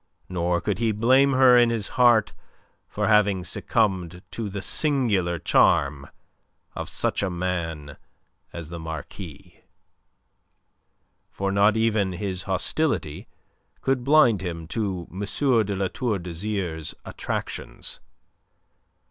Nor 0.27 0.61
could 0.61 0.79
he 0.79 0.91
blame 0.91 1.33
her 1.33 1.55
in 1.55 1.69
his 1.69 1.89
heart 1.89 2.33
for 2.87 3.07
having 3.07 3.43
succumbed 3.43 4.23
to 4.31 4.49
the 4.49 4.59
singular 4.63 5.37
charm 5.37 6.09
of 6.73 6.89
such 6.89 7.21
a 7.21 7.29
man 7.29 7.97
as 8.51 8.69
the 8.69 8.79
Marquis 8.79 9.61
for 11.29 11.51
not 11.51 11.77
even 11.77 12.13
his 12.13 12.45
hostility 12.45 13.27
could 13.81 14.03
blind 14.03 14.41
him 14.41 14.65
to 14.69 15.07
M. 15.11 15.19
de 15.65 15.75
La 15.75 15.87
Tour 15.87 16.17
d'Azyr's 16.17 16.95
attractions. 17.05 17.99